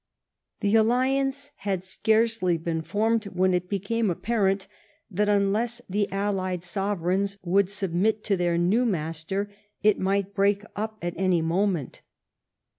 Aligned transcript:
The 0.61 0.73
alliance 0.73 1.51
had 1.57 1.83
scarcely 1.83 2.57
been 2.57 2.81
formed 2.81 3.21
Avhen 3.25 3.53
it 3.53 3.69
became 3.69 4.09
apparent 4.09 4.65
that, 5.11 5.29
unless 5.29 5.79
the 5.87 6.11
allied 6.11 6.63
sovereigns 6.63 7.37
woukl 7.45 7.69
submit 7.69 8.23
to 8.23 8.35
their 8.35 8.57
new 8.57 8.83
master, 8.83 9.51
it 9.83 9.99
might 9.99 10.33
break 10.33 10.63
up 10.75 10.97
at 11.03 11.13
any 11.17 11.43
moment. 11.43 12.01